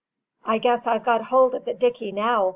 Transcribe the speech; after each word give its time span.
"I 0.43 0.57
guess 0.57 0.87
I've 0.87 1.03
got 1.03 1.25
hold 1.25 1.53
of 1.53 1.65
the 1.65 1.75
dicky 1.75 2.11
now!" 2.11 2.49